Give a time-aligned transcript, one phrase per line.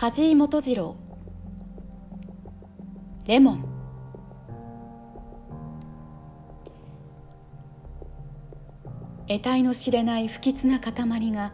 [0.00, 0.94] 梶井元次郎。
[3.26, 3.64] レモン。
[9.26, 11.52] 得体の知れない不吉な塊が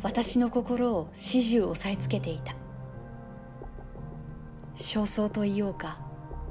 [0.00, 2.54] 私の心を始終押さえつけていた。
[4.76, 5.98] 焦燥と言おうか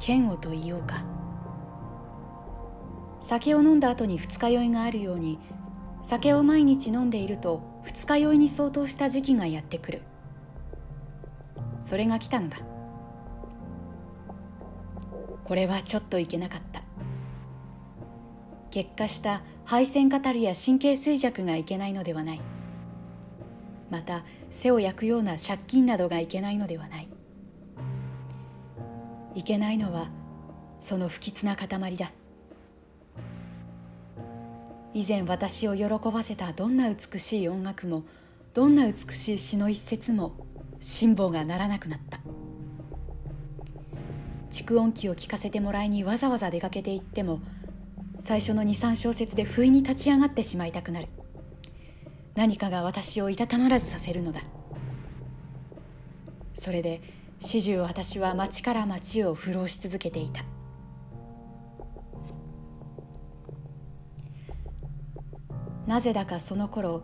[0.00, 1.04] 嫌悪と言おうか。
[3.20, 5.38] 酒を飲んだ後に二日酔いがあるように
[6.02, 10.02] 酒を毎日飲んでいると二日酔いに相当した時期がやってくる。
[11.82, 12.58] それが来たのだ。
[15.44, 16.82] これはちょっといけなかった。
[18.70, 22.40] 結果した配線語りや神経衰弱がいけないのではない。
[23.90, 27.08] また背を焼くような借金などがいけないのではない。
[29.34, 30.08] いけないのは
[30.80, 32.12] その不吉な塊だ。
[34.94, 38.04] 以前私を喜ばせたどんな美しい音楽も
[38.54, 40.34] どんな美しい詩の一節も
[40.82, 42.18] 辛抱がならなくなった。
[44.50, 47.40] 蓄音機を聞かせてもらいにわざわざ出かけていっても
[48.18, 51.08] 最初の23小節で不意に立ち上がってしまいたくなる。
[52.34, 54.42] 何かが私をいたたまらずさせるのだ。
[56.58, 57.00] それで
[57.40, 60.44] 始終私は町から町を浮浪し続けていた。
[65.86, 67.02] なぜだかその頃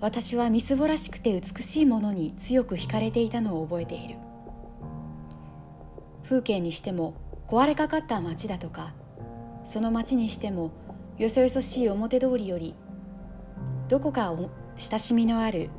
[0.00, 4.16] 私はみすぼらしくて美しいものに強く惹かれていたのを覚えている。
[6.24, 7.14] 風景にしても
[7.48, 8.94] 壊れかかった町だとか
[9.64, 10.70] その町にしても
[11.18, 12.76] よそよそしい表通りより
[13.88, 14.32] どこか
[14.76, 15.70] 親しみのある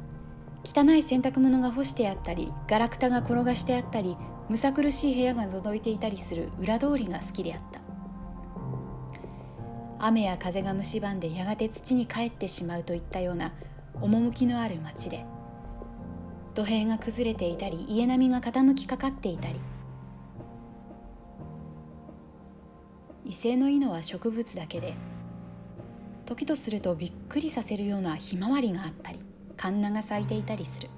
[0.65, 4.17] 汚い洗濯物が干してあったりガラクタが転がしてあったり
[4.49, 7.81] むさ苦しい部屋が覗いていたりする裏通りが好きであった。
[10.03, 13.53] 雨や風が蝕んでやがて土に帰ってしまうといったような
[14.01, 15.25] 趣のある町で
[16.53, 19.59] 土塀が崩れていたり家並みが傾きかかっていたり
[23.25, 24.95] 威勢のいいのは植物だけで
[26.25, 29.21] 時とするとびっくりさせるようなひまわりがあったり
[29.55, 30.89] カンナが咲いていたりする。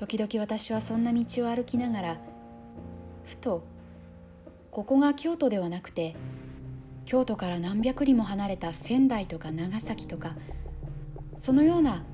[0.00, 2.20] 時々私はそんな道を歩きながら
[3.26, 3.62] ふと
[4.70, 6.16] ここが京都ではなくて
[7.10, 10.36] 京都から何百里も離れた仙台とか長崎とか
[11.38, 12.04] そのような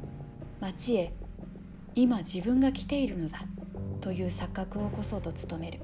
[0.59, 1.13] 町へ
[1.95, 3.43] 今自分が来ているのだ
[4.01, 5.81] という錯覚をこそと努める。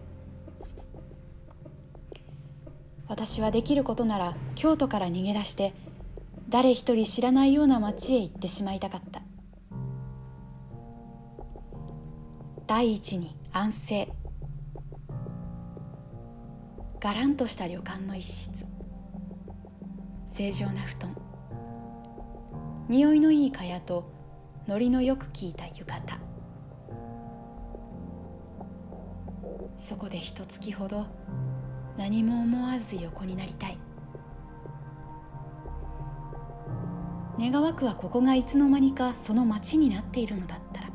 [3.06, 5.75] 私はできることなら京都から逃げ出して
[6.49, 9.21] 誰一人知らないような町へ行ってしまいたかった。
[12.67, 14.09] 第一に安静。
[16.99, 18.73] がらんとした旅館の一室。
[20.32, 21.15] 正常な布団。
[22.88, 24.12] 匂いのいい蚊帳と
[24.66, 26.03] のりのよく効いた浴衣。
[29.78, 31.04] そこで一月ほど
[31.98, 33.78] 何も思わず横になりたい。
[37.38, 40.88] 願わくはここがいつの間にかその町になっているのだったら。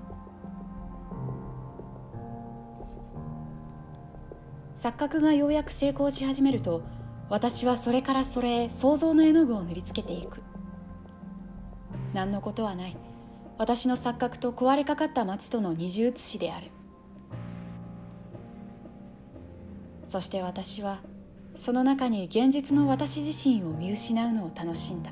[4.74, 6.97] 錯覚がようやく成功し始めると
[7.30, 10.42] 私はそれからそれへ想像の絵の具を塗りつけていく。
[12.14, 12.98] 何のことはない。
[13.58, 16.72] 私の錯覚と壊れかかった町との二重写しである。
[20.06, 21.02] そして私は
[21.58, 25.12] その中に現実の私自身を見失うのを楽しんだ。